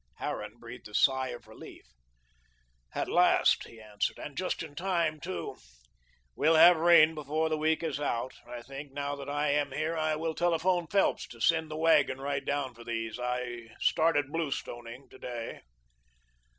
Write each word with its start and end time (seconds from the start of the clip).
Harran 0.17 0.57
breathed 0.57 0.87
a 0.87 0.95
sigh 0.95 1.27
of 1.27 1.47
relief. 1.47 1.85
"At 2.95 3.07
last," 3.07 3.65
he 3.67 3.79
answered, 3.79 4.17
"and 4.17 4.35
just 4.35 4.63
in 4.63 4.73
time, 4.73 5.19
too. 5.19 5.57
We'll 6.35 6.55
have 6.55 6.77
rain 6.77 7.13
before 7.13 7.49
the 7.49 7.57
week 7.59 7.83
is 7.83 7.99
out. 7.99 8.33
I 8.47 8.63
think, 8.63 8.93
now 8.93 9.15
that 9.15 9.29
I 9.29 9.51
am 9.51 9.71
here, 9.73 9.95
I 9.95 10.15
will 10.15 10.33
telephone 10.33 10.87
Phelps 10.87 11.27
to 11.27 11.39
send 11.39 11.69
the 11.69 11.77
wagon 11.77 12.19
right 12.19 12.43
down 12.43 12.73
for 12.73 12.83
these. 12.83 13.19
I 13.19 13.69
started 13.79 14.31
blue 14.31 14.49
stoning 14.49 15.07
to 15.09 15.19
day." 15.19 15.61